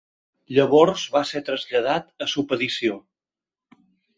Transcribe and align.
Llavors 0.57 1.03
va 1.17 1.21
ser 1.33 1.43
traslladat 1.51 2.27
a 2.27 2.31
subedició. 2.35 2.99